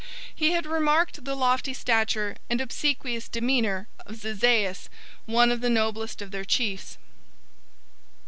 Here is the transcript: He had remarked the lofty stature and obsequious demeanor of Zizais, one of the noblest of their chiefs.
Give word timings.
He 0.33 0.53
had 0.53 0.65
remarked 0.65 1.25
the 1.25 1.35
lofty 1.35 1.75
stature 1.75 2.35
and 2.49 2.59
obsequious 2.59 3.27
demeanor 3.29 3.87
of 4.03 4.15
Zizais, 4.15 4.89
one 5.27 5.51
of 5.51 5.61
the 5.61 5.69
noblest 5.69 6.23
of 6.23 6.31
their 6.31 6.43
chiefs. 6.43 6.97